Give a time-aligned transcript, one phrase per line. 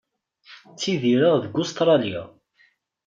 [0.71, 2.23] Ttidireɣ deg Ustṛalya.